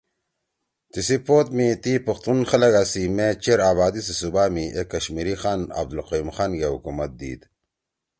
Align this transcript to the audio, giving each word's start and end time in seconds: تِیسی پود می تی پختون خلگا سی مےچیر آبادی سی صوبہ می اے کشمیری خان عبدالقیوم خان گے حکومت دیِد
تِیسی 0.91 1.17
پود 1.25 1.47
می 1.57 1.67
تی 1.83 1.93
پختون 2.05 2.39
خلگا 2.49 2.83
سی 2.91 3.03
مےچیر 3.15 3.59
آبادی 3.71 4.01
سی 4.05 4.13
صوبہ 4.19 4.45
می 4.53 4.65
اے 4.75 4.83
کشمیری 4.91 5.35
خان 5.41 5.59
عبدالقیوم 5.79 6.29
خان 6.35 6.51
گے 6.59 6.67
حکومت 6.75 7.11
دیِد 7.19 7.41